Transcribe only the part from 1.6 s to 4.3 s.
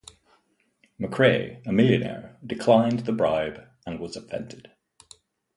a millionaire, declined the bribe and was